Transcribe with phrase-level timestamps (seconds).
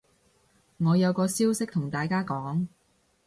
[0.79, 2.65] 我有個消息同大家講